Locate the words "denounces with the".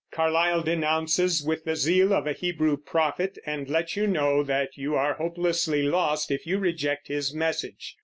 0.63-1.75